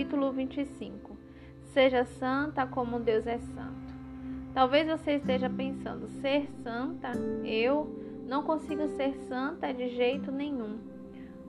capítulo 0.00 0.32
25. 0.32 1.14
Seja 1.74 2.06
santa 2.06 2.66
como 2.66 2.98
Deus 2.98 3.26
é 3.26 3.38
santo. 3.38 3.92
Talvez 4.54 4.88
você 4.88 5.16
esteja 5.16 5.50
pensando: 5.50 6.08
ser 6.22 6.48
santa? 6.62 7.12
Eu 7.44 7.86
não 8.26 8.42
consigo 8.42 8.88
ser 8.96 9.14
santa 9.28 9.74
de 9.74 9.90
jeito 9.90 10.32
nenhum. 10.32 10.78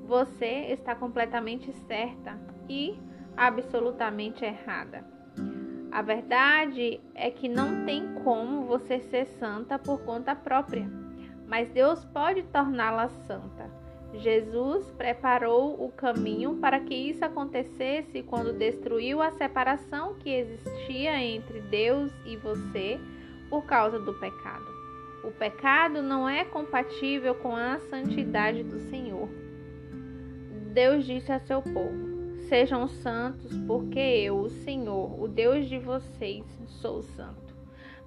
Você 0.05 0.65
está 0.69 0.93
completamente 0.93 1.71
certa 1.87 2.37
e 2.67 2.99
absolutamente 3.37 4.43
errada. 4.43 5.05
A 5.89 6.01
verdade 6.01 6.99
é 7.15 7.31
que 7.31 7.47
não 7.47 7.85
tem 7.85 8.15
como 8.15 8.65
você 8.65 8.99
ser 8.99 9.27
santa 9.39 9.79
por 9.79 10.01
conta 10.01 10.35
própria, 10.35 10.89
mas 11.47 11.69
Deus 11.69 12.03
pode 12.03 12.43
torná-la 12.43 13.07
santa. 13.07 13.80
Jesus 14.13 14.91
preparou 14.91 15.83
o 15.83 15.91
caminho 15.91 16.55
para 16.57 16.79
que 16.79 16.93
isso 16.93 17.23
acontecesse 17.23 18.21
quando 18.23 18.57
destruiu 18.57 19.21
a 19.21 19.31
separação 19.31 20.15
que 20.15 20.29
existia 20.29 21.17
entre 21.21 21.61
Deus 21.61 22.11
e 22.25 22.35
você 22.35 22.99
por 23.49 23.65
causa 23.65 23.99
do 23.99 24.13
pecado. 24.13 24.65
O 25.23 25.31
pecado 25.31 26.01
não 26.01 26.27
é 26.27 26.43
compatível 26.43 27.35
com 27.35 27.55
a 27.55 27.79
santidade 27.79 28.63
do 28.63 28.79
Senhor. 28.79 29.29
Deus 30.73 31.05
disse 31.05 31.31
a 31.31 31.39
seu 31.39 31.61
povo: 31.61 32.37
Sejam 32.49 32.87
santos, 32.87 33.57
porque 33.67 33.99
eu, 33.99 34.39
o 34.39 34.49
Senhor, 34.49 35.21
o 35.21 35.27
Deus 35.27 35.67
de 35.67 35.77
vocês, 35.77 36.45
sou 36.65 37.01
santo. 37.01 37.55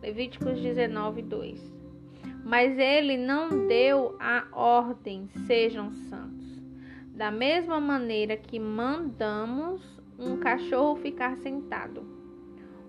Levíticos 0.03 0.61
19, 0.61 1.23
2. 1.23 1.74
Mas 2.45 2.79
ele 2.79 3.17
não 3.17 3.67
deu 3.67 4.17
a 4.21 4.47
ordem: 4.53 5.29
sejam 5.47 5.91
santos. 5.93 6.63
Da 7.09 7.31
mesma 7.31 7.81
maneira 7.81 8.37
que 8.37 8.59
mandamos 8.59 9.81
um 10.19 10.37
cachorro 10.37 10.97
ficar 10.97 11.37
sentado. 11.39 12.05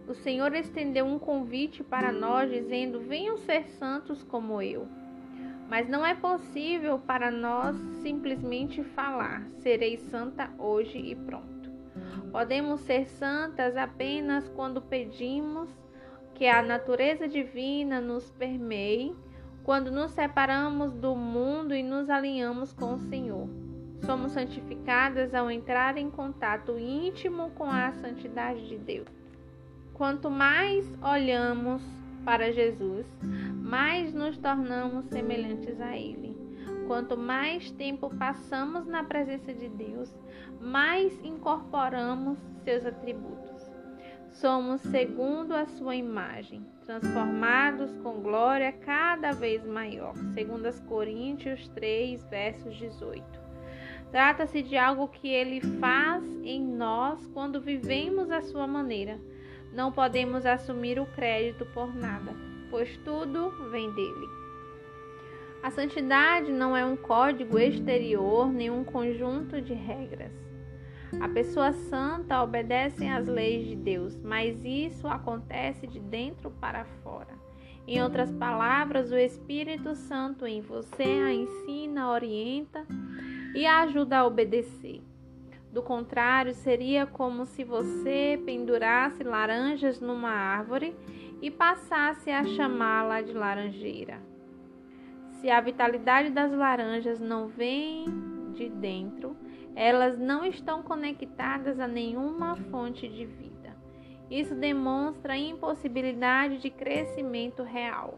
O 0.08 0.14
Senhor 0.14 0.53
estendeu 0.53 1.06
um 1.06 1.17
convite 1.17 1.84
para 1.84 2.12
nós, 2.12 2.52
dizendo: 2.52 3.00
Venham 3.00 3.38
ser 3.38 3.66
santos 3.70 4.23
como 4.23 4.62
eu. 4.62 4.88
Mas 5.69 5.88
não 5.90 6.06
é 6.06 6.14
possível 6.14 7.00
para 7.00 7.31
nós 7.31 7.75
simplesmente 8.02 8.84
falar: 8.84 9.47
serei 9.59 9.97
santa 9.97 10.52
hoje 10.59 10.97
e 10.97 11.16
pronto. 11.16 11.72
Podemos 12.31 12.81
ser 12.81 13.08
santas 13.08 13.75
apenas 13.78 14.47
quando 14.50 14.81
pedimos 14.81 15.69
que 16.36 16.45
a 16.45 16.62
natureza 16.62 17.28
divina 17.28 18.02
nos 18.02 18.30
permeie, 18.31 19.16
quando 19.66 19.90
nos 19.90 20.12
separamos 20.12 20.94
do 20.94 21.16
mundo 21.16 21.74
e 21.74 21.82
nos 21.82 22.08
alinhamos 22.08 22.72
com 22.72 22.94
o 22.94 23.00
Senhor. 23.00 23.50
Somos 24.06 24.34
santificadas 24.34 25.34
ao 25.34 25.50
entrar 25.50 25.98
em 25.98 26.12
contato 26.12 26.78
íntimo 26.78 27.50
com 27.56 27.64
a 27.66 27.92
santidade 27.94 28.68
de 28.68 28.78
Deus. 28.78 29.08
Quanto 29.96 30.30
mais 30.30 30.86
olhamos 31.02 31.82
para 32.24 32.52
Jesus, 32.52 33.08
mais 33.56 34.14
nos 34.14 34.38
tornamos 34.38 35.06
semelhantes 35.06 35.82
a 35.82 35.98
Ele. 35.98 36.38
Quanto 36.86 37.18
mais 37.18 37.72
tempo 37.72 38.16
passamos 38.16 38.86
na 38.86 39.04
presença 39.04 39.52
de 39.52 39.68
Deus, 39.68 40.14
mais 40.62 41.12
incorporamos 41.24 42.38
seus 42.64 42.86
atributos. 42.86 43.55
Somos 44.36 44.81
segundo 44.81 45.53
a 45.53 45.66
sua 45.66 45.95
imagem, 45.95 46.66
transformados 46.86 47.91
com 48.03 48.22
glória 48.22 48.72
cada 48.72 49.31
vez 49.31 49.66
maior. 49.66 50.14
Segundo 50.33 50.66
as 50.66 50.80
Coríntios 50.81 51.67
3, 51.69 52.23
versos 52.25 52.75
18. 52.75 53.23
Trata-se 54.11 54.61
de 54.61 54.78
algo 54.78 55.08
que 55.08 55.28
ele 55.28 55.59
faz 55.80 56.23
em 56.44 56.61
nós 56.61 57.25
quando 57.33 57.59
vivemos 57.59 58.30
a 58.30 58.41
sua 58.41 58.67
maneira 58.67 59.19
não 59.75 59.91
podemos 59.91 60.45
assumir 60.45 60.97
o 61.00 61.06
crédito 61.06 61.66
por 61.66 61.94
nada, 61.94 62.34
pois 62.72 62.95
tudo 63.03 63.51
vem 63.69 63.91
dele. 63.94 64.28
A 65.62 65.69
santidade 65.69 66.50
não 66.50 66.78
é 66.78 66.85
um 66.85 66.95
código 66.95 67.59
exterior 67.59 68.47
nem 68.47 68.69
um 68.69 68.85
conjunto 68.85 69.62
de 69.62 69.74
regras. 69.74 70.31
A 71.22 71.30
pessoa 71.30 71.74
santa 71.74 72.44
obedece 72.44 73.08
às 73.08 73.28
leis 73.28 73.68
de 73.68 73.76
Deus, 73.76 74.16
mas 74.24 74.64
isso 74.64 75.08
acontece 75.08 75.88
de 75.88 76.00
dentro 76.00 76.52
para 76.52 76.86
fora. 77.03 77.34
Em 77.88 78.02
outras 78.02 78.31
palavras, 78.31 79.12
o 79.12 79.18
Espírito 79.18 79.96
Santo 79.96 80.46
em 80.48 80.62
você 80.62 81.04
a 81.04 81.34
ensina, 81.34 82.09
orienta 82.09 82.86
e 83.54 83.66
a 83.66 83.81
ajuda 83.81 84.18
a 84.18 84.25
obedecer. 84.25 85.02
Do 85.72 85.84
contrário, 85.84 86.54
seria 86.54 87.06
como 87.06 87.46
se 87.46 87.64
você 87.64 88.42
pendurasse 88.46 89.24
laranjas 89.24 90.00
numa 90.00 90.30
árvore 90.30 90.96
e 91.42 91.52
passasse 91.52 92.31
a 92.31 92.44
chamá-la 92.44 93.22
de 93.22 93.34
laranjeira. 93.34 94.20
Se 95.34 95.50
a 95.50 95.59
vitalidade 95.62 96.30
das 96.31 96.52
laranjas 96.52 97.20
não 97.20 97.48
vem 97.48 98.06
de 98.54 98.70
dentro, 98.70 99.36
elas 99.75 100.18
não 100.18 100.46
estão 100.46 100.81
conectadas 100.81 101.80
a 101.80 101.88
nenhuma 101.88 102.56
fonte 102.56 103.08
de 103.08 103.25
vida. 103.25 103.75
Isso 104.30 104.56
demonstra 104.56 105.34
a 105.34 105.38
impossibilidade 105.38 106.58
de 106.59 106.69
crescimento 106.69 107.62
real. 107.62 108.18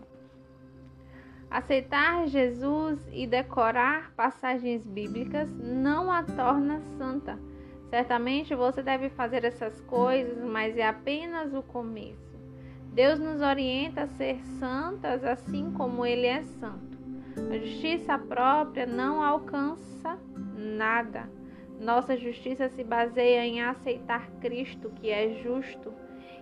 Aceitar 1.49 2.27
Jesus 2.27 2.99
e 3.11 3.25
decorar 3.25 4.11
passagens 4.15 4.85
bíblicas 4.85 5.49
não 5.51 6.11
a 6.11 6.23
torna 6.23 6.79
santa. 6.97 7.39
Certamente 7.89 8.53
você 8.53 8.83
deve 8.83 9.09
fazer 9.09 9.45
essas 9.45 9.79
coisas, 9.81 10.43
mas 10.43 10.77
é 10.77 10.85
apenas 10.85 11.53
o 11.53 11.63
começo. 11.63 12.37
Deus 12.91 13.19
nos 13.19 13.41
orienta 13.41 14.03
a 14.03 14.07
ser 14.07 14.39
santas 14.59 15.23
assim 15.23 15.71
como 15.71 16.05
Ele 16.05 16.27
é 16.27 16.43
santo. 16.43 16.97
A 17.51 17.57
justiça 17.57 18.17
própria 18.17 18.85
não 18.85 19.23
alcança 19.23 20.17
nada. 20.55 21.29
Nossa 21.79 22.17
justiça 22.17 22.69
se 22.69 22.83
baseia 22.83 23.45
em 23.45 23.61
aceitar 23.61 24.29
Cristo, 24.41 24.91
que 24.95 25.09
é 25.09 25.41
justo, 25.43 25.93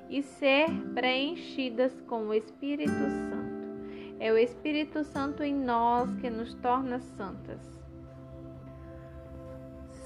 e 0.09 0.21
ser 0.21 0.69
preenchidas 0.93 1.99
com 2.07 2.27
o 2.27 2.33
Espírito 2.33 2.91
Santo. 2.91 3.55
É 4.19 4.31
o 4.31 4.37
Espírito 4.37 5.03
Santo 5.03 5.43
em 5.43 5.53
nós 5.53 6.13
que 6.15 6.29
nos 6.29 6.53
torna 6.55 6.99
santas. 6.99 7.61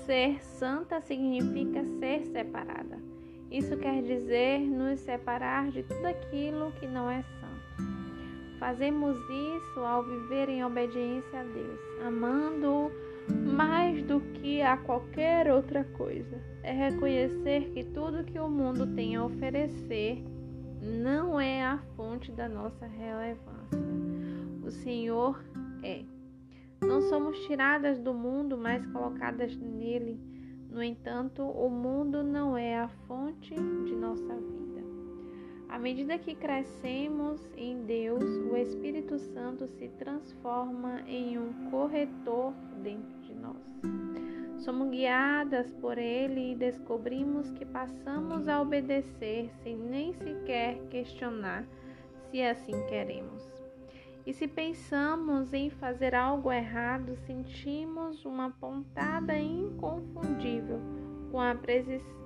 Ser 0.06 0.42
santa 0.44 1.00
significa 1.02 1.84
ser 2.00 2.26
separada. 2.26 2.98
Isso 3.52 3.78
quer 3.78 4.02
dizer 4.02 4.60
nos 4.60 5.00
separar 5.00 5.70
de 5.70 5.84
tudo 5.84 6.06
aquilo 6.08 6.72
que 6.80 6.88
não 6.88 7.10
é 7.10 7.22
santo. 7.22 7.90
Fazemos 8.60 9.18
isso 9.18 9.80
ao 9.80 10.04
viver 10.04 10.50
em 10.50 10.64
obediência 10.66 11.40
a 11.40 11.44
Deus, 11.44 11.80
amando-o 12.06 12.92
mais 13.34 14.02
do 14.04 14.20
que 14.20 14.62
a 14.62 14.78
qualquer 14.78 15.52
outra 15.52 15.84
coisa. 15.84 16.42
É 16.64 16.72
reconhecer 16.72 17.72
que 17.72 17.84
tudo 17.84 18.24
que 18.24 18.40
o 18.40 18.50
mundo 18.50 18.88
tem 18.96 19.16
a 19.16 19.26
oferecer 19.26 20.24
não 20.82 21.40
é 21.40 21.64
a 21.64 21.78
fonte 21.96 22.32
da 22.32 22.48
nossa 22.48 22.86
relevância. 22.86 23.80
O 24.64 24.72
Senhor 24.72 25.44
é. 25.84 26.04
Não 26.82 27.02
somos 27.02 27.38
tiradas 27.46 28.00
do 28.00 28.14
mundo, 28.14 28.58
mas 28.58 28.86
colocadas 28.88 29.56
nele. 29.58 30.20
No 30.70 30.82
entanto, 30.82 31.44
o 31.44 31.70
mundo 31.70 32.24
não 32.24 32.56
é 32.58 32.80
a 32.80 32.88
fonte 33.08 33.54
de 33.54 33.96
nossa 33.96 34.36
vida. 34.36 34.60
À 35.68 35.78
medida 35.78 36.18
que 36.18 36.34
crescemos 36.34 37.42
em 37.58 37.84
Deus, 37.84 38.24
o 38.24 38.56
Espírito 38.56 39.20
Santo 39.20 39.68
se 39.68 39.88
transforma 39.90 41.02
em 41.08 41.38
um 41.38 41.70
corretor 41.70 42.54
dentro 42.82 43.19
de 43.19 43.19
nós. 43.40 43.80
Somos 44.60 44.90
guiadas 44.90 45.72
por 45.76 45.98
Ele 45.98 46.52
e 46.52 46.56
descobrimos 46.56 47.50
que 47.52 47.66
passamos 47.66 48.48
a 48.48 48.62
obedecer 48.62 49.50
sem 49.64 49.78
nem 49.78 50.14
sequer 50.14 50.78
questionar 50.90 51.66
se 52.30 52.42
assim 52.42 52.74
queremos. 52.88 53.50
E 54.26 54.34
se 54.34 54.48
pensamos 54.48 55.54
em 55.54 55.70
fazer 55.70 56.14
algo 56.14 56.52
errado, 56.52 57.16
sentimos 57.26 58.26
uma 58.26 58.52
pontada 58.52 59.36
inconfundível 59.38 60.80
com 61.32 61.40
a 61.40 61.56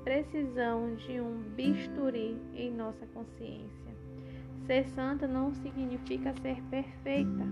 precisão 0.03 0.95
de 0.95 1.21
um 1.21 1.41
bisturi 1.55 2.37
em 2.55 2.71
nossa 2.71 3.05
consciência. 3.07 3.93
Ser 4.65 4.85
santa 4.89 5.27
não 5.27 5.53
significa 5.53 6.33
ser 6.41 6.61
perfeita. 6.63 7.45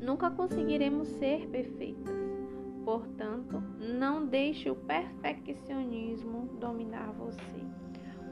Nunca 0.00 0.30
conseguiremos 0.30 1.08
ser 1.08 1.46
perfeitas. 1.48 2.27
Portanto, 2.88 3.62
não 3.78 4.24
deixe 4.24 4.70
o 4.70 4.74
perfeccionismo 4.74 6.48
dominar 6.58 7.12
você. 7.12 7.62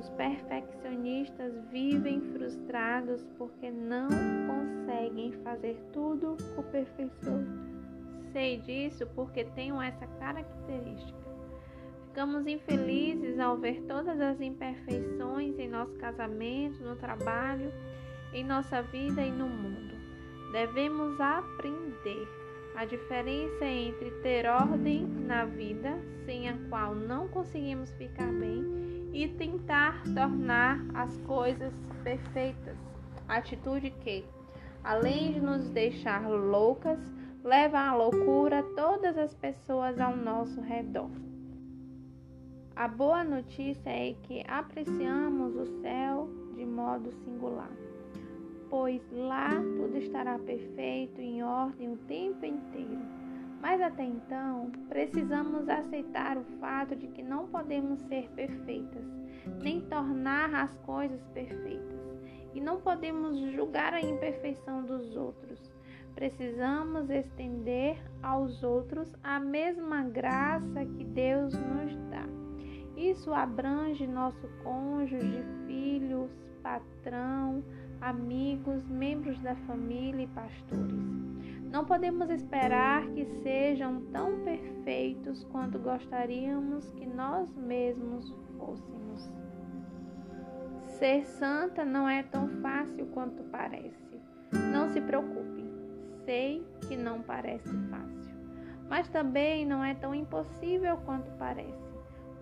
Os 0.00 0.08
perfeccionistas 0.08 1.52
vivem 1.70 2.22
frustrados 2.32 3.22
porque 3.36 3.70
não 3.70 4.08
conseguem 4.46 5.32
fazer 5.44 5.76
tudo 5.92 6.38
com 6.54 6.62
perfeição. 6.62 7.44
Sei 8.32 8.56
disso 8.62 9.06
porque 9.14 9.44
tenho 9.44 9.78
essa 9.78 10.06
característica. 10.18 11.20
Ficamos 12.06 12.46
infelizes 12.46 13.38
ao 13.38 13.58
ver 13.58 13.82
todas 13.82 14.18
as 14.18 14.40
imperfeições 14.40 15.58
em 15.58 15.68
nosso 15.68 15.92
casamento, 15.98 16.82
no 16.82 16.96
trabalho, 16.96 17.70
em 18.32 18.42
nossa 18.42 18.80
vida 18.80 19.20
e 19.20 19.30
no 19.30 19.50
mundo. 19.50 19.94
Devemos 20.50 21.20
aprender 21.20 22.45
a 22.76 22.84
diferença 22.84 23.64
entre 23.64 24.10
ter 24.22 24.46
ordem 24.46 25.06
na 25.06 25.46
vida, 25.46 25.98
sem 26.26 26.48
a 26.48 26.56
qual 26.68 26.94
não 26.94 27.26
conseguimos 27.28 27.90
ficar 27.94 28.30
bem, 28.32 29.10
e 29.14 29.26
tentar 29.28 30.02
tornar 30.14 30.78
as 30.94 31.16
coisas 31.22 31.72
perfeitas. 32.04 32.76
Atitude 33.26 33.90
que, 33.90 34.26
além 34.84 35.32
de 35.32 35.40
nos 35.40 35.70
deixar 35.70 36.28
loucas, 36.28 37.00
leva 37.42 37.78
à 37.78 37.94
loucura 37.94 38.62
todas 38.76 39.16
as 39.16 39.32
pessoas 39.32 39.98
ao 39.98 40.14
nosso 40.14 40.60
redor. 40.60 41.10
A 42.74 42.86
boa 42.86 43.24
notícia 43.24 43.88
é 43.88 44.14
que 44.24 44.44
apreciamos 44.46 45.56
o 45.56 45.80
céu 45.80 46.28
de 46.54 46.66
modo 46.66 47.10
singular, 47.24 47.70
pois 48.68 49.02
lá 49.12 49.50
tudo 49.76 49.96
estará 49.96 50.38
perfeito, 50.38 51.20
em 51.20 51.42
ordem 51.42 51.92
o 51.92 51.96
tempo 51.96 52.44
inteiro. 52.44 53.00
Mas 53.60 53.80
até 53.80 54.04
então, 54.04 54.70
precisamos 54.88 55.68
aceitar 55.68 56.36
o 56.36 56.44
fato 56.60 56.94
de 56.94 57.08
que 57.08 57.22
não 57.22 57.48
podemos 57.48 58.00
ser 58.02 58.28
perfeitas, 58.30 59.04
nem 59.62 59.80
tornar 59.82 60.54
as 60.54 60.76
coisas 60.78 61.20
perfeitas, 61.28 62.00
e 62.54 62.60
não 62.60 62.80
podemos 62.80 63.38
julgar 63.52 63.94
a 63.94 64.00
imperfeição 64.00 64.84
dos 64.84 65.16
outros. 65.16 65.74
Precisamos 66.14 67.10
estender 67.10 67.98
aos 68.22 68.62
outros 68.62 69.12
a 69.22 69.38
mesma 69.38 70.02
graça 70.04 70.84
que 70.84 71.04
Deus 71.04 71.52
nos 71.52 71.96
dá. 72.10 72.24
Isso 72.96 73.34
abrange 73.34 74.06
nosso 74.06 74.48
cônjuge, 74.62 75.44
filhos, 75.66 76.30
patrão, 76.62 77.62
amigos, 78.06 78.86
membros 78.88 79.36
da 79.40 79.56
família 79.66 80.22
e 80.22 80.28
pastores. 80.28 80.94
Não 81.72 81.84
podemos 81.84 82.30
esperar 82.30 83.04
que 83.08 83.26
sejam 83.42 84.00
tão 84.12 84.44
perfeitos 84.44 85.42
quanto 85.50 85.78
gostaríamos 85.80 86.88
que 86.92 87.04
nós 87.04 87.52
mesmos 87.56 88.32
fôssemos. 88.56 89.28
Ser 90.98 91.26
santa 91.26 91.84
não 91.84 92.08
é 92.08 92.22
tão 92.22 92.48
fácil 92.62 93.06
quanto 93.06 93.42
parece. 93.44 94.20
Não 94.72 94.88
se 94.88 95.00
preocupe, 95.00 95.64
sei 96.24 96.64
que 96.86 96.96
não 96.96 97.20
parece 97.22 97.76
fácil, 97.90 98.36
mas 98.88 99.08
também 99.08 99.66
não 99.66 99.84
é 99.84 99.94
tão 99.94 100.14
impossível 100.14 100.96
quanto 100.98 101.28
parece 101.32 101.85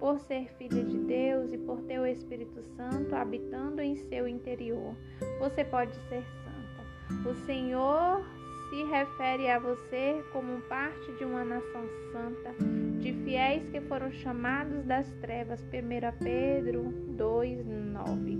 por 0.04 0.20
ser 0.20 0.52
filha 0.58 0.84
de 0.84 0.98
Deus 0.98 1.50
e 1.50 1.56
por 1.56 1.80
ter 1.84 1.98
o 1.98 2.06
Espírito 2.06 2.62
Santo 2.76 3.16
habitando 3.16 3.80
em 3.80 3.96
seu 3.96 4.28
interior, 4.28 4.94
você 5.38 5.64
pode 5.64 5.94
ser 6.10 6.22
santa. 6.44 7.26
O 7.26 7.34
Senhor 7.46 8.22
se 8.68 8.84
refere 8.84 9.48
a 9.48 9.58
você 9.58 10.22
como 10.30 10.60
parte 10.68 11.10
de 11.12 11.24
uma 11.24 11.42
nação 11.42 11.88
santa, 12.12 12.54
de 13.00 13.14
fiéis 13.24 13.66
que 13.70 13.80
foram 13.80 14.12
chamados 14.12 14.84
das 14.84 15.10
trevas. 15.22 15.64
1 15.72 16.18
Pedro 16.22 16.82
2:9. 17.16 18.38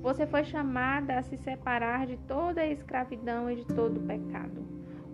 Você 0.00 0.24
foi 0.24 0.44
chamada 0.44 1.18
a 1.18 1.22
se 1.24 1.36
separar 1.36 2.06
de 2.06 2.16
toda 2.28 2.60
a 2.60 2.68
escravidão 2.68 3.50
e 3.50 3.56
de 3.56 3.66
todo 3.66 3.96
o 3.96 4.06
pecado. 4.06 4.64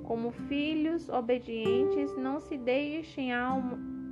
Como 0.03 0.33
filhos 0.33 1.09
obedientes, 1.09 2.15
não 2.15 2.41
se 2.41 2.59
deixem 2.59 3.33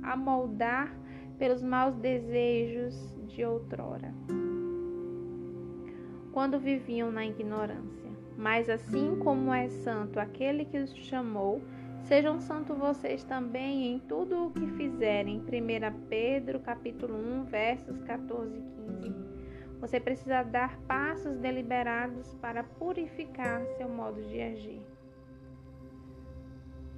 amoldar 0.01 1.04
pelos 1.37 1.61
maus 1.61 1.95
desejos 1.95 3.13
de 3.27 3.43
outrora, 3.43 4.13
quando 6.31 6.59
viviam 6.59 7.11
na 7.11 7.25
ignorância. 7.25 8.09
Mas 8.37 8.69
assim 8.69 9.17
como 9.19 9.53
é 9.53 9.69
santo 9.69 10.19
aquele 10.19 10.65
que 10.65 10.77
os 10.77 10.93
chamou, 10.95 11.61
sejam 12.03 12.39
santos 12.39 12.77
vocês 12.77 13.23
também 13.23 13.93
em 13.93 13.99
tudo 13.99 14.47
o 14.47 14.51
que 14.51 14.67
fizerem. 14.71 15.39
1 15.39 16.07
Pedro, 16.09 16.59
capítulo 16.59 17.15
1, 17.15 17.45
versos 17.45 18.01
14 18.03 18.57
e 18.57 18.61
15. 19.01 19.15
Você 19.79 19.99
precisa 19.99 20.43
dar 20.43 20.77
passos 20.81 21.37
deliberados 21.37 22.33
para 22.35 22.63
purificar 22.63 23.65
seu 23.77 23.87
modo 23.87 24.21
de 24.23 24.41
agir. 24.41 24.81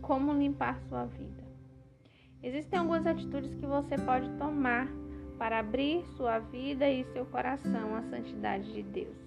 Como 0.01 0.31
limpar 0.33 0.79
sua 0.87 1.05
vida? 1.05 1.46
Existem 2.41 2.79
algumas 2.79 3.05
atitudes 3.05 3.53
que 3.55 3.65
você 3.65 3.95
pode 3.97 4.29
tomar 4.37 4.87
para 5.37 5.59
abrir 5.59 6.05
sua 6.15 6.39
vida 6.39 6.89
e 6.89 7.03
seu 7.05 7.25
coração 7.25 7.95
à 7.95 8.01
santidade 8.03 8.71
de 8.73 8.83
Deus. 8.83 9.17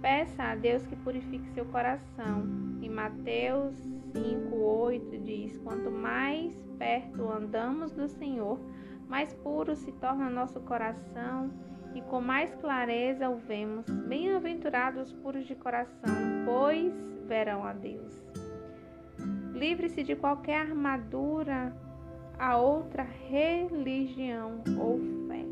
Peça 0.00 0.42
a 0.42 0.54
Deus 0.54 0.86
que 0.86 0.96
purifique 0.96 1.48
seu 1.50 1.64
coração. 1.66 2.42
Em 2.80 2.88
Mateus 2.88 3.74
5:8 4.12 5.22
diz: 5.24 5.58
Quanto 5.58 5.90
mais 5.90 6.54
perto 6.78 7.30
andamos 7.30 7.92
do 7.92 8.08
Senhor, 8.08 8.60
mais 9.08 9.32
puro 9.32 9.74
se 9.74 9.92
torna 9.92 10.30
nosso 10.30 10.60
coração 10.60 11.50
e 11.94 12.02
com 12.02 12.20
mais 12.20 12.54
clareza 12.56 13.30
o 13.30 13.36
vemos. 13.36 13.88
Bem-aventurados 13.88 15.12
puros 15.14 15.46
de 15.46 15.54
coração, 15.54 16.14
pois 16.44 16.92
verão 17.26 17.64
a 17.64 17.72
Deus. 17.72 18.26
Livre-se 19.56 20.02
de 20.02 20.14
qualquer 20.14 20.68
armadura 20.68 21.74
a 22.38 22.58
outra 22.58 23.02
religião 23.02 24.62
ou 24.78 25.00
fé. 25.26 25.46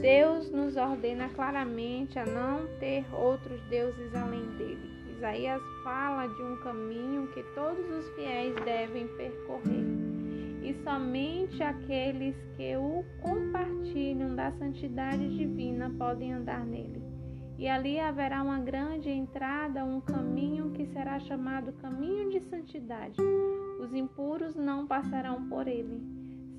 Deus 0.00 0.50
nos 0.50 0.76
ordena 0.76 1.28
claramente 1.28 2.18
a 2.18 2.26
não 2.26 2.66
ter 2.80 3.04
outros 3.14 3.62
deuses 3.70 4.12
além 4.16 4.44
dele. 4.58 4.80
Isaías 5.16 5.62
fala 5.84 6.26
de 6.26 6.42
um 6.42 6.56
caminho 6.56 7.28
que 7.28 7.42
todos 7.54 7.88
os 7.88 8.08
fiéis 8.16 8.56
devem 8.64 9.06
percorrer, 9.16 9.86
e 10.64 10.74
somente 10.82 11.62
aqueles 11.62 12.34
que 12.56 12.76
o 12.76 13.04
compartilham 13.22 14.34
da 14.34 14.50
santidade 14.50 15.36
divina 15.36 15.88
podem 15.96 16.32
andar 16.32 16.66
nele 16.66 17.15
e 17.58 17.66
ali 17.68 17.98
haverá 17.98 18.42
uma 18.42 18.58
grande 18.58 19.10
entrada, 19.10 19.84
um 19.84 20.00
caminho 20.00 20.70
que 20.72 20.84
será 20.86 21.18
chamado 21.18 21.72
caminho 21.74 22.30
de 22.30 22.40
santidade. 22.40 23.16
Os 23.80 23.94
impuros 23.94 24.54
não 24.54 24.86
passarão 24.86 25.48
por 25.48 25.66
ele. 25.66 26.02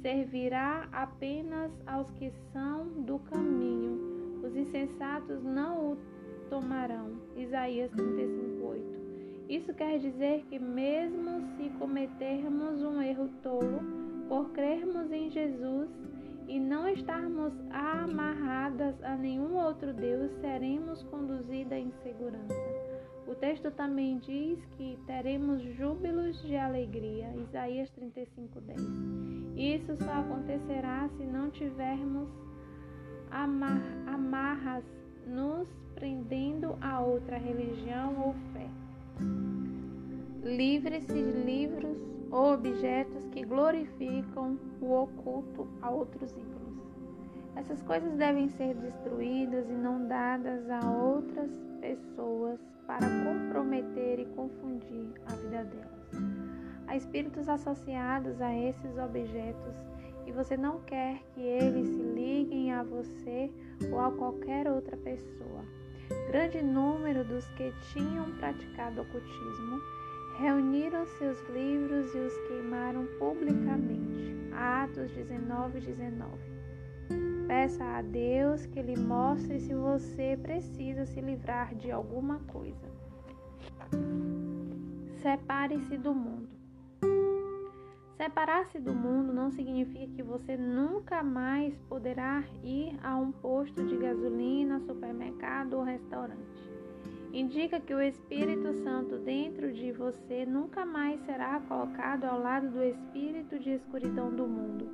Servirá 0.02 0.88
apenas 0.92 1.72
aos 1.86 2.10
que 2.12 2.32
são 2.52 2.88
do 3.04 3.20
caminho. 3.20 4.42
Os 4.44 4.56
insensatos 4.56 5.44
não 5.44 5.92
o 5.92 5.98
tomarão. 6.50 7.12
Isaías 7.36 7.92
35:8. 7.92 8.98
Isso 9.50 9.74
quer 9.74 10.00
dizer 10.00 10.46
que 10.50 10.60
mesmo 10.60 11.42
se 11.56 11.70
cometermos 11.78 12.82
um 12.82 13.02
erro 13.02 13.30
tolo 13.42 13.80
por 14.28 14.50
crermos 14.52 15.12
em 15.12 15.30
Jesus, 15.30 15.90
e 16.48 16.60
não 16.60 16.88
estarmos 16.88 17.54
amarradas 17.70 19.02
a 19.04 19.16
nenhum 19.16 19.56
outro 19.56 19.94
Deus, 19.94 20.32
seremos 20.40 21.04
conduzidas 21.04 21.78
em 21.78 21.92
segurança. 22.04 22.56
O 23.28 23.36
texto 23.36 23.70
também 23.72 24.20
diz 24.20 24.64
que 24.78 24.98
teremos 25.06 25.62
júbilos 25.76 26.42
de 26.44 26.56
alegria, 26.56 27.34
Isaías 27.36 27.90
35:10. 27.92 28.80
Isso 29.56 29.98
só 29.98 30.12
acontecerá 30.14 31.10
se 31.18 31.26
não 31.26 31.50
tivermos 31.52 32.30
amar, 33.30 33.82
amarras 34.08 34.86
nos 35.26 35.68
prendendo 35.96 36.78
a 36.80 37.02
outra 37.02 37.38
religião 37.38 38.16
ou 38.28 38.36
fé. 38.54 38.70
Livre-se 40.44 41.08
de 41.08 41.44
livros 41.44 42.17
ou 42.32 42.54
objetos 42.54 43.28
que 43.28 43.44
glorificam 43.44 44.58
o 44.82 44.94
oculto 44.94 45.68
a 45.82 45.90
outros 45.90 46.32
ídolos. 46.32 46.58
Essas 47.56 47.82
coisas 47.82 48.14
devem 48.14 48.48
ser 48.50 48.76
destruídas 48.76 49.68
e 49.70 49.74
não 49.74 50.08
dadas 50.08 50.70
a 50.70 50.92
outras 50.92 51.52
pessoas 51.82 52.60
para 52.86 53.08
comprometer 53.24 54.20
e 54.20 54.26
confundir 54.28 55.12
a 55.26 55.34
vida 55.34 55.64
delas. 55.64 55.98
Há 56.88 56.96
espíritos 56.96 57.50
associados 57.50 58.40
a 58.42 58.54
esses 58.56 58.98
objetos 58.98 59.76
e 60.26 60.32
você 60.32 60.56
não 60.56 60.80
quer 60.82 61.22
que 61.34 61.42
eles 61.42 61.88
se 61.88 62.02
liguem 62.02 62.72
a 62.72 62.84
você 62.84 63.52
ou 63.92 64.00
a 64.00 64.12
qualquer 64.12 64.70
outra 64.70 64.96
pessoa. 64.98 65.66
Grande 66.28 66.62
número 66.62 67.24
dos 67.24 67.48
que 67.50 67.74
tinham 67.94 68.26
praticado 68.38 69.02
ocultismo 69.02 69.82
reuniram 70.40 71.06
seus 71.18 71.40
livros 71.50 72.14
e 72.14 72.20
os 72.20 72.38
queimaram 72.48 73.08
publicamente. 73.18 74.38
Atos 74.54 75.12
19, 75.12 75.80
19. 75.80 76.32
Peça 77.48 77.84
a 77.84 78.02
Deus 78.02 78.66
que 78.68 78.82
lhe 78.82 78.98
mostre 78.98 79.60
se 79.60 79.74
você 79.74 80.38
precisa 80.42 81.06
se 81.06 81.22
livrar 81.22 81.74
de 81.76 81.92
alguma 81.92 82.40
coisa. 82.52 82.88
Separe-se 85.22 85.98
do 85.98 86.14
mundo. 86.14 86.50
Separar-se 88.18 88.80
do 88.80 88.94
mundo 88.94 89.32
não 89.32 89.52
significa 89.52 90.14
que 90.14 90.24
você 90.24 90.58
nunca 90.58 91.24
mais 91.24 91.78
poderá 91.88 92.44
ir 92.64 92.98
a 93.02 93.16
um 93.16 93.32
posto 93.32 93.86
de 93.86 93.96
gasolina, 93.96 94.80
supermercado 94.82 95.76
ou 95.76 95.84
restaurante. 95.84 96.77
Indica 97.34 97.80
que 97.80 97.94
o 97.94 98.02
Espírito 98.02 98.74
Santo 98.84 99.18
dentro 99.20 99.72
de 99.74 99.92
você 99.92 100.46
nunca 100.46 100.86
mais 100.86 101.20
será 101.26 101.60
colocado 101.60 102.24
ao 102.24 102.40
lado 102.40 102.70
do 102.70 102.84
espírito 102.84 103.60
de 103.60 103.72
escuridão 103.72 104.32
do 104.32 104.48
mundo. 104.48 104.90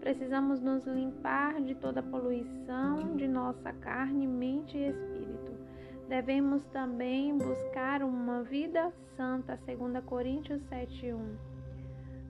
Precisamos 0.00 0.60
nos 0.60 0.86
limpar 0.86 1.60
de 1.62 1.74
toda 1.74 2.02
poluição 2.02 3.16
de 3.16 3.26
nossa 3.26 3.72
carne, 3.72 4.26
mente 4.26 4.76
e 4.76 4.88
espírito. 4.88 5.52
Devemos 6.08 6.64
também 6.66 7.36
buscar 7.36 8.02
uma 8.02 8.42
vida 8.42 8.92
santa, 9.16 9.58
2 9.66 10.04
Coríntios 10.04 10.62
7:1. 10.68 11.36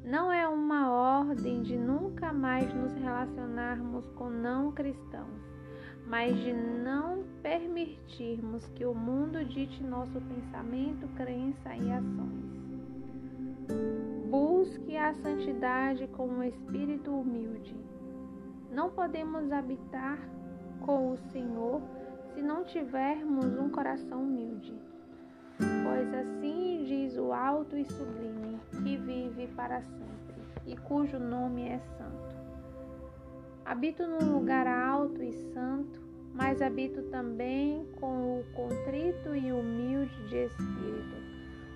Não 0.05 0.31
é 0.31 0.47
uma 0.47 0.91
ordem 0.91 1.63
de 1.63 1.77
nunca 1.77 2.33
mais 2.33 2.73
nos 2.73 2.95
relacionarmos 2.95 4.09
com 4.11 4.31
não 4.31 4.71
cristãos, 4.71 5.43
mas 6.07 6.37
de 6.37 6.53
não 6.53 7.25
permitirmos 7.43 8.67
que 8.75 8.85
o 8.85 8.95
mundo 8.95 9.45
dite 9.45 9.83
nosso 9.83 10.21
pensamento, 10.21 11.09
crença 11.17 11.75
e 11.77 11.91
ações. 11.91 12.55
Busque 14.31 14.97
a 14.97 15.15
santidade 15.15 16.07
com 16.09 16.27
um 16.27 16.43
espírito 16.43 17.11
humilde. 17.11 17.77
Não 18.71 18.91
podemos 18.91 19.53
habitar 19.53 20.19
com 20.81 21.13
o 21.13 21.17
Senhor 21.31 21.81
se 22.35 22.43
não 22.43 22.65
tivermos 22.65 23.57
um 23.59 23.71
coração 23.71 24.23
humilde. 24.23 24.75
Pois 25.57 26.13
assim 26.13 26.85
diz 26.85 27.17
o 27.17 27.33
alto 27.33 27.77
e 27.77 27.85
sublime, 27.85 28.61
que 28.83 28.97
vive 28.97 29.47
para 29.55 29.81
sempre 29.83 30.15
e 30.67 30.77
cujo 30.77 31.19
nome 31.19 31.69
é 31.69 31.79
santo. 31.79 32.34
Habito 33.65 34.07
num 34.07 34.39
lugar 34.39 34.67
alto 34.67 35.23
e 35.23 35.33
santo, 35.33 35.99
mas 36.35 36.61
habito 36.61 37.03
também 37.05 37.87
com 37.99 38.41
o 38.41 38.45
contrito 38.53 39.35
e 39.35 39.51
humilde 39.51 40.15
de 40.29 40.45
espírito, 40.45 41.17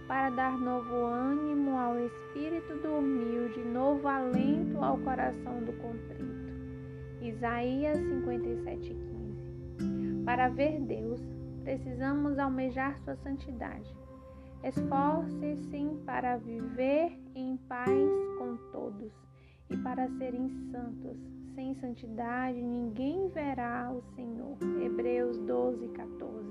para 0.06 0.28
dar 0.28 0.58
novo 0.58 0.94
ânimo 0.94 1.78
ao 1.78 1.98
espírito 1.98 2.74
do 2.82 2.98
humilde, 2.98 3.64
novo 3.64 4.06
alento 4.06 4.84
ao 4.84 4.98
coração 4.98 5.64
do 5.64 5.72
contrito. 5.74 6.52
Isaías 7.22 7.98
57:15. 7.98 10.24
Para 10.24 10.48
ver 10.48 10.80
Deus, 10.80 11.20
precisamos 11.64 12.38
almejar 12.38 12.98
sua 12.98 13.16
santidade. 13.16 13.96
Esforce-se 14.62 15.96
para 16.04 16.36
viver 16.36 17.18
em 17.34 17.56
paz 17.68 18.10
com 18.38 18.56
todos 18.72 19.12
e 19.70 19.76
para 19.78 20.06
serem 20.18 20.50
santos. 20.70 21.16
Sem 21.58 21.74
santidade 21.74 22.62
ninguém 22.62 23.28
verá 23.30 23.90
o 23.92 24.00
Senhor. 24.14 24.56
Hebreus 24.80 25.36
12, 25.38 25.88
14. 25.88 26.46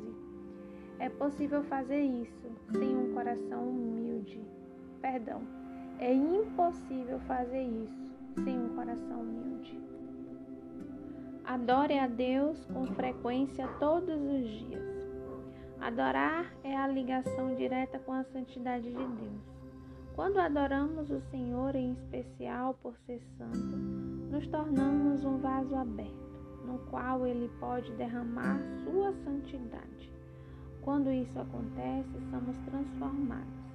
É 1.00 1.08
possível 1.08 1.64
fazer 1.64 2.02
isso 2.02 2.52
sem 2.74 2.94
um 2.94 3.14
coração 3.14 3.70
humilde. 3.70 4.42
Perdão, 5.02 5.44
é 6.00 6.14
impossível 6.14 7.22
fazer 7.22 7.64
isso 7.64 8.18
sem 8.44 8.60
um 8.60 8.76
coração 8.76 9.22
humilde. 9.22 9.80
Adore 11.46 11.98
a 12.00 12.08
Deus 12.08 12.66
com 12.66 12.86
frequência 12.88 13.66
todos 13.80 14.10
os 14.10 14.46
dias. 14.60 14.84
Adorar 15.80 16.54
é 16.66 16.76
a 16.76 16.86
ligação 16.86 17.56
direta 17.56 17.98
com 17.98 18.12
a 18.12 18.26
santidade 18.26 18.90
de 18.90 18.98
Deus. 18.98 19.58
Quando 20.14 20.38
adoramos 20.38 21.10
o 21.10 21.22
Senhor, 21.32 21.78
em 21.78 21.94
especial 21.94 22.74
por 22.82 22.98
ser 23.06 23.22
santo, 23.38 24.07
nos 24.30 24.48
tornamos 24.48 25.24
um 25.24 25.38
vaso 25.38 25.76
aberto, 25.76 26.14
no 26.66 26.78
qual 26.90 27.26
Ele 27.26 27.50
pode 27.60 27.92
derramar 27.94 28.60
sua 28.84 29.14
santidade. 29.24 30.12
Quando 30.82 31.12
isso 31.12 31.38
acontece, 31.40 32.20
somos 32.30 32.58
transformados. 32.60 33.68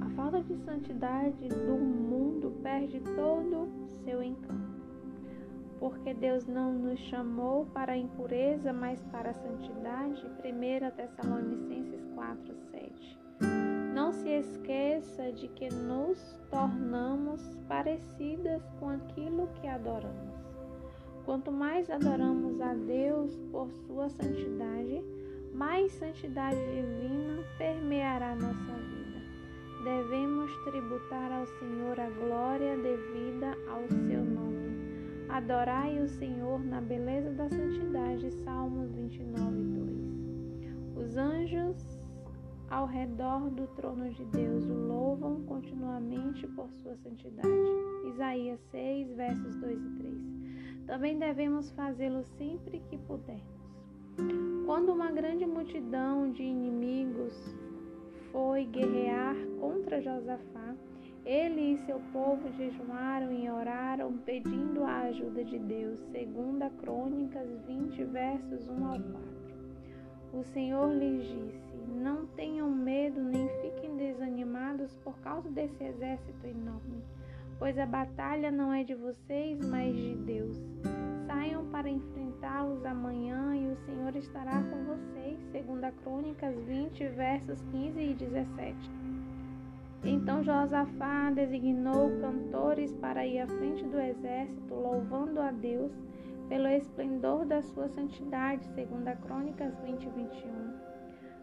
A 0.00 0.10
falta 0.10 0.42
de 0.42 0.56
santidade 0.64 1.48
do 1.48 1.76
mundo 1.78 2.52
perde 2.62 3.00
todo 3.00 3.68
seu 4.04 4.22
encanto 4.22 4.72
porque 5.82 6.14
Deus 6.14 6.46
não 6.46 6.72
nos 6.72 7.00
chamou 7.08 7.66
para 7.74 7.94
a 7.94 7.96
impureza, 7.96 8.72
mas 8.72 9.02
para 9.10 9.30
a 9.30 9.34
santidade. 9.34 10.24
1 10.24 10.96
Tessalonicenses 10.96 12.06
4, 12.14 12.54
7. 12.70 13.21
Não 14.12 14.18
se 14.18 14.28
esqueça 14.28 15.32
de 15.32 15.48
que 15.48 15.72
nos 15.72 16.18
tornamos 16.50 17.40
parecidas 17.66 18.62
com 18.78 18.90
aquilo 18.90 19.48
que 19.54 19.66
adoramos. 19.66 20.34
Quanto 21.24 21.50
mais 21.50 21.88
adoramos 21.88 22.60
a 22.60 22.74
Deus 22.74 23.34
por 23.50 23.70
sua 23.72 24.10
santidade, 24.10 25.02
mais 25.54 25.92
santidade 25.92 26.58
divina 26.58 27.42
permeará 27.56 28.34
nossa 28.34 28.74
vida. 28.74 29.22
Devemos 29.82 30.54
tributar 30.64 31.32
ao 31.32 31.46
Senhor 31.46 31.98
a 31.98 32.10
glória 32.10 32.76
devida 32.76 33.56
ao 33.66 33.88
seu 33.88 34.22
nome. 34.22 34.76
Adorai 35.30 35.98
o 36.02 36.06
Senhor 36.06 36.62
na 36.62 36.82
beleza 36.82 37.30
da 37.30 37.48
santidade. 37.48 38.30
Salmos 38.44 38.92
29, 38.92 39.62
2. 40.96 41.06
Os 41.06 41.16
anjos 41.16 42.01
ao 42.72 42.86
redor 42.86 43.50
do 43.50 43.66
trono 43.76 44.08
de 44.08 44.24
Deus 44.24 44.64
o 44.64 44.72
louvam 44.72 45.42
continuamente 45.42 46.46
por 46.48 46.72
sua 46.72 46.96
santidade. 46.96 47.46
Isaías 48.08 48.58
6, 48.70 49.14
versos 49.14 49.54
2 49.56 49.78
e 49.78 49.90
3. 49.98 50.86
Também 50.86 51.18
devemos 51.18 51.70
fazê-lo 51.72 52.24
sempre 52.38 52.80
que 52.88 52.96
pudermos. 52.96 53.44
Quando 54.64 54.90
uma 54.90 55.10
grande 55.10 55.44
multidão 55.44 56.32
de 56.32 56.42
inimigos 56.42 57.34
foi 58.32 58.64
guerrear 58.64 59.36
contra 59.60 60.00
Josafá, 60.00 60.74
ele 61.26 61.74
e 61.74 61.78
seu 61.84 62.00
povo 62.10 62.50
jejuaram 62.56 63.30
e 63.32 63.50
oraram 63.50 64.16
pedindo 64.24 64.82
a 64.82 65.02
ajuda 65.02 65.44
de 65.44 65.58
Deus, 65.58 66.00
segundo 66.10 66.62
a 66.62 66.70
Crônicas 66.70 67.50
20, 67.66 68.02
versos 68.04 68.66
1 68.66 68.86
ao 68.86 68.98
4. 68.98 69.32
O 70.32 70.42
Senhor 70.42 70.90
lhes 70.94 71.22
disse: 71.22 71.71
Não 71.88 72.26
tenham 72.26 72.70
medo 72.70 73.20
nem 73.20 73.48
fiquem 73.60 73.96
desanimados 73.96 74.94
por 75.04 75.18
causa 75.18 75.50
desse 75.50 75.82
exército 75.82 76.46
enorme, 76.46 77.02
pois 77.58 77.78
a 77.78 77.86
batalha 77.86 78.50
não 78.50 78.72
é 78.72 78.84
de 78.84 78.94
vocês, 78.94 79.58
mas 79.66 79.94
de 79.94 80.14
Deus. 80.16 80.56
Saiam 81.26 81.64
para 81.66 81.88
enfrentá-los 81.88 82.84
amanhã 82.84 83.56
e 83.56 83.68
o 83.68 83.76
Senhor 83.86 84.14
estará 84.16 84.62
com 84.62 84.84
vocês, 84.84 85.38
segundo 85.50 85.84
a 85.84 85.92
Crônicas 85.92 86.54
20, 86.64 87.08
versos 87.08 87.60
15 87.70 88.00
e 88.00 88.14
17. 88.14 88.90
Então 90.04 90.42
Josafá 90.42 91.30
designou 91.30 92.10
cantores 92.20 92.92
para 92.94 93.24
ir 93.24 93.38
à 93.40 93.46
frente 93.46 93.84
do 93.84 94.00
exército, 94.00 94.74
louvando 94.74 95.40
a 95.40 95.52
Deus 95.52 95.92
pelo 96.48 96.66
esplendor 96.66 97.46
da 97.46 97.62
sua 97.62 97.88
santidade, 97.88 98.66
segundo 98.74 99.06
a 99.08 99.16
Crônicas 99.16 99.78
20 99.80 100.08
21. 100.08 100.61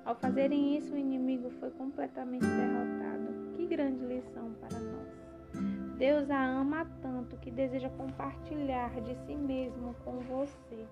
Ao 0.10 0.16
fazerem 0.16 0.76
isso, 0.76 0.96
o 0.96 0.98
inimigo 0.98 1.52
foi 1.60 1.70
completamente 1.70 2.44
derrotado. 2.44 3.54
Que 3.54 3.68
grande 3.68 4.04
lição 4.04 4.56
para 4.60 4.80
nós. 4.80 5.98
Deus 6.00 6.32
a 6.32 6.46
ama 6.62 6.84
tanto 7.00 7.38
que 7.38 7.52
deseja 7.52 7.90
compartilhar 7.90 8.90
de 9.02 9.14
si 9.28 9.36
mesmo 9.36 9.94
com 10.04 10.18
você. 10.22 10.84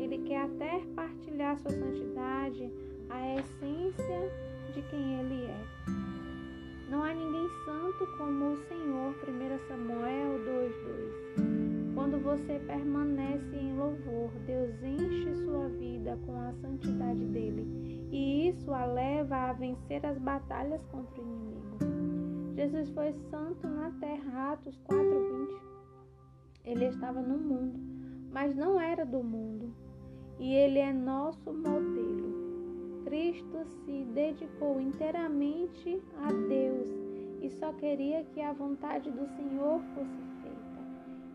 Ele 0.00 0.22
quer 0.26 0.44
até 0.44 0.80
partilhar 0.94 1.58
sua 1.58 1.70
santidade, 1.70 2.72
a 3.10 3.34
essência 3.34 4.32
de 4.72 4.80
quem 4.88 5.20
ele 5.20 5.44
é. 5.44 5.64
Não 6.88 7.02
há 7.02 7.12
ninguém 7.12 7.46
santo 7.66 8.06
como 8.16 8.52
o 8.52 8.56
Senhor, 8.56 9.14
1 9.16 9.68
Samuel 9.68 10.38
2:2. 11.36 11.94
Quando 11.94 12.18
você 12.22 12.58
permanece 12.66 13.54
em 13.54 13.76
louvor, 13.76 14.30
Deus 14.46 14.82
enche 14.82 15.34
sua 15.44 15.68
vida 15.68 16.18
com 16.24 16.40
a 16.40 16.52
santidade 16.54 17.24
dele, 17.26 17.95
e 18.16 18.48
isso 18.48 18.72
a 18.72 18.86
leva 18.86 19.36
a 19.36 19.52
vencer 19.52 20.06
as 20.06 20.18
batalhas 20.18 20.82
contra 20.86 21.20
o 21.20 21.22
inimigo. 21.22 21.76
Jesus 22.54 22.88
foi 22.88 23.12
santo 23.30 23.68
na 23.68 23.90
terra, 24.00 24.52
Atos 24.52 24.74
4:20. 24.84 25.60
Ele 26.64 26.86
estava 26.86 27.20
no 27.20 27.36
mundo, 27.36 27.78
mas 28.32 28.56
não 28.56 28.80
era 28.80 29.04
do 29.04 29.22
mundo, 29.22 29.70
e 30.38 30.54
ele 30.54 30.78
é 30.78 30.94
nosso 30.94 31.52
modelo. 31.52 33.02
Cristo 33.04 33.66
se 33.84 34.04
dedicou 34.14 34.80
inteiramente 34.80 36.02
a 36.16 36.32
Deus 36.32 36.88
e 37.42 37.50
só 37.50 37.70
queria 37.74 38.24
que 38.24 38.40
a 38.40 38.54
vontade 38.54 39.10
do 39.10 39.26
Senhor 39.36 39.78
fosse 39.94 40.22
feita. 40.40 40.80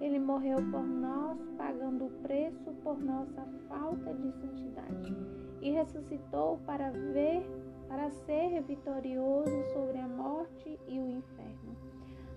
Ele 0.01 0.17
morreu 0.17 0.57
por 0.71 0.83
nós, 0.83 1.37
pagando 1.59 2.05
o 2.05 2.11
preço 2.23 2.71
por 2.83 2.99
nossa 2.99 3.45
falta 3.69 4.13
de 4.15 4.31
santidade, 4.31 5.15
e 5.61 5.71
ressuscitou 5.71 6.57
para 6.65 6.89
ver, 6.89 7.43
para 7.87 8.09
ser 8.09 8.61
vitorioso 8.63 9.63
sobre 9.73 9.97
a 9.99 10.07
morte 10.07 10.79
e 10.87 10.99
o 10.99 11.07
inferno. 11.07 11.75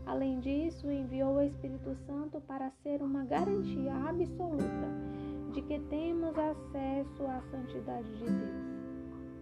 Além 0.06 0.38
disso, 0.40 0.90
enviou 0.90 1.36
o 1.36 1.42
Espírito 1.42 1.94
Santo 2.06 2.40
para 2.42 2.70
ser 2.82 3.02
uma 3.02 3.24
garantia 3.24 3.94
absoluta 3.94 5.14
de 5.52 5.62
que 5.62 5.78
temos 5.88 6.36
acesso 6.36 7.22
à 7.26 7.40
santidade 7.50 8.12
de 8.18 8.24
Deus. 8.24 8.74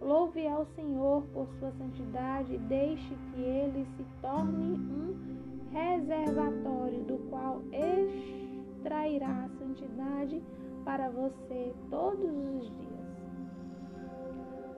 Louve 0.00 0.46
ao 0.46 0.66
Senhor 0.66 1.22
por 1.32 1.48
sua 1.58 1.70
santidade 1.72 2.54
e 2.54 2.58
deixe 2.58 3.14
que 3.32 3.40
ele 3.40 3.86
se 3.96 4.04
torne 4.20 4.74
um 4.74 5.42
reservatório 5.70 7.04
do 7.04 7.18
qual 7.30 7.62
extrairá 7.72 9.44
a 9.44 9.48
santidade 9.58 10.42
para 10.84 11.08
você 11.08 11.72
todos 11.88 12.30
os 12.30 12.68
dias. 12.78 13.01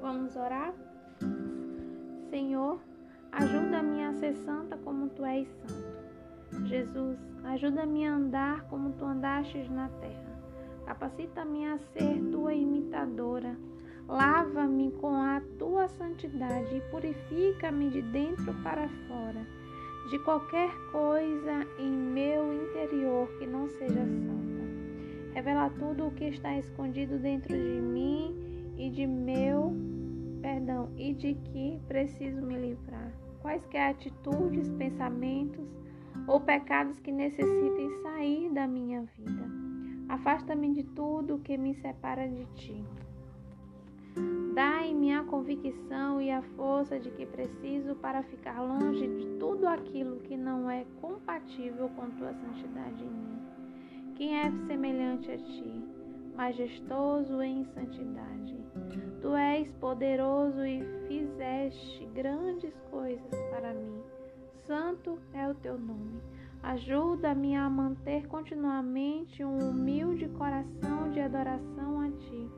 Vamos 0.05 0.37
orar? 0.37 0.75
Senhor, 2.29 2.79
ajuda-me 3.33 4.05
a 4.05 4.13
ser 4.13 4.35
santa 4.35 4.77
como 4.77 5.09
tu 5.09 5.25
és 5.25 5.49
santo. 5.49 6.67
Jesus, 6.67 7.19
ajuda-me 7.43 8.07
a 8.07 8.15
andar 8.15 8.69
como 8.69 8.93
tu 8.93 9.07
andastes 9.07 9.67
na 9.71 9.89
terra. 9.89 10.39
Capacita-me 10.85 11.69
a 11.69 11.79
ser 11.79 12.21
tua 12.31 12.53
imitadora. 12.53 13.57
Lava-me 14.07 14.91
com 15.01 15.15
a 15.17 15.41
tua 15.59 15.89
santidade 15.89 16.77
e 16.77 16.83
purifica-me 16.91 17.89
de 17.89 18.03
dentro 18.03 18.53
para 18.63 18.87
fora, 19.09 19.47
de 20.11 20.19
qualquer 20.19 20.71
coisa 20.93 21.67
em 21.79 21.91
meu 21.91 22.53
interior 22.53 23.27
que 23.39 23.47
não 23.47 23.71
seja 23.71 24.05
santa. 24.05 25.33
Revela 25.33 25.71
tudo 25.71 26.09
o 26.09 26.11
que 26.11 26.25
está 26.25 26.59
escondido 26.59 27.19
dentro 27.19 27.57
de 27.57 27.81
mim 27.81 28.75
e 28.77 28.91
de 28.91 29.07
meu 29.07 29.94
perdão 30.65 30.89
e 30.97 31.13
de 31.13 31.35
que 31.35 31.79
preciso 31.87 32.41
me 32.41 32.57
livrar. 32.57 33.13
Quaisquer 33.43 33.91
atitudes, 33.91 34.71
pensamentos 34.73 35.69
ou 36.27 36.41
pecados 36.41 36.99
que 37.01 37.13
necessitem 37.13 37.91
sair 38.03 38.51
da 38.51 38.67
minha 38.67 39.03
vida. 39.19 39.45
Afasta-me 40.09 40.73
de 40.73 40.83
tudo 40.83 41.41
que 41.41 41.59
me 41.59 41.75
separa 41.75 42.27
de 42.27 42.47
ti. 42.55 42.85
Dai-me 44.55 45.13
a 45.13 45.25
convicção 45.25 46.21
e 46.21 46.31
a 46.31 46.41
força 46.57 46.99
de 46.99 47.11
que 47.11 47.27
preciso 47.27 47.95
para 47.97 48.23
ficar 48.23 48.63
longe 48.63 49.07
de 49.07 49.27
tudo 49.39 49.67
aquilo 49.67 50.21
que 50.21 50.37
não 50.37 50.71
é 50.71 50.87
compatível 51.01 51.91
com 51.91 52.09
tua 52.13 52.33
santidade 52.33 53.05
em 53.05 53.11
mim. 53.11 53.39
Quem 54.15 54.39
é 54.39 54.51
semelhante 54.67 55.31
a 55.31 55.37
ti, 55.37 55.85
majestoso 56.37 57.43
em 57.43 57.65
santidade? 57.65 58.57
Tu 59.25 59.35
és 59.35 59.73
poderoso 59.81 60.63
e 60.67 60.85
fizeste 61.09 62.05
grandes 62.15 62.75
coisas 62.91 63.31
para 63.51 63.73
mim. 63.73 64.03
Santo 64.67 65.19
é 65.33 65.49
o 65.49 65.55
teu 65.55 65.79
nome. 65.79 66.21
Ajuda-me 66.63 67.57
a 67.57 67.71
manter 67.71 68.27
continuamente 68.27 69.43
um 69.43 69.71
humilde 69.71 70.29
coração 70.29 71.11
de 71.11 71.21
adoração 71.21 72.03
a 72.03 72.11
ti 72.11 72.51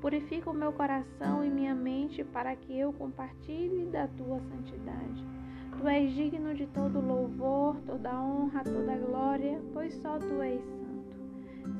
Purifica 0.00 0.48
o 0.48 0.54
meu 0.54 0.72
coração 0.72 1.44
e 1.44 1.50
minha 1.50 1.74
mente 1.74 2.22
para 2.22 2.54
que 2.54 2.78
eu 2.78 2.92
compartilhe 2.92 3.86
da 3.86 4.06
tua 4.06 4.38
santidade. 4.38 5.26
Tu 5.76 5.88
és 5.88 6.12
digno 6.12 6.54
de 6.54 6.66
todo 6.68 7.00
louvor, 7.00 7.76
toda 7.84 8.20
honra, 8.20 8.62
toda 8.62 8.96
glória, 8.96 9.60
pois 9.72 9.94
só 9.94 10.18
tu 10.18 10.40
és 10.40 10.62
santo. 10.62 11.16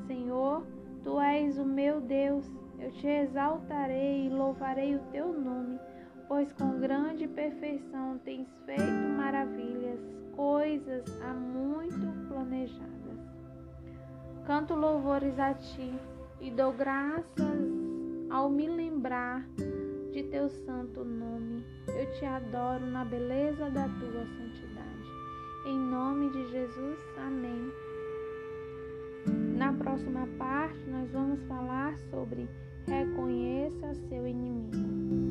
Senhor, 0.05 0.65
tu 1.01 1.17
és 1.19 1.57
o 1.57 1.65
meu 1.65 2.01
Deus, 2.01 2.45
eu 2.79 2.91
te 2.91 3.07
exaltarei 3.07 4.27
e 4.27 4.29
louvarei 4.29 4.95
o 4.95 4.99
teu 5.11 5.33
nome, 5.33 5.79
pois 6.27 6.51
com 6.53 6.79
grande 6.79 7.27
perfeição 7.27 8.17
tens 8.23 8.47
feito 8.65 9.09
maravilhas, 9.17 9.99
coisas 10.35 11.03
há 11.21 11.33
muito 11.33 12.27
planejadas. 12.27 12.89
Canto 14.45 14.73
louvores 14.73 15.37
a 15.37 15.53
ti 15.53 15.93
e 16.41 16.49
dou 16.49 16.71
graças 16.73 17.79
ao 18.29 18.49
me 18.49 18.67
lembrar 18.67 19.45
de 20.11 20.23
teu 20.23 20.49
santo 20.49 21.03
nome. 21.03 21.63
Eu 21.87 22.11
te 22.13 22.25
adoro 22.25 22.85
na 22.85 23.03
beleza 23.05 23.69
da 23.69 23.87
tua 23.87 24.25
santidade. 24.25 25.09
Em 25.65 25.77
nome 25.77 26.29
de 26.29 26.49
Jesus, 26.49 26.99
amém. 27.17 27.71
Na 29.57 29.73
próxima 29.73 30.27
parte, 30.37 30.79
nós 30.89 31.11
vamos 31.11 31.43
falar 31.47 31.97
sobre 32.09 32.47
reconheça 32.89 33.93
seu 34.09 34.27
inimigo. 34.27 35.28